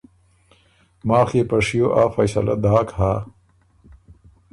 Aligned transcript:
ماخ 1.07 1.29
يې 1.37 1.43
په 1.49 1.57
شیو 1.65 1.87
آ 2.01 2.03
فیصَلۀ 2.15 2.55
داک 2.63 2.89
هۀ 2.99 3.11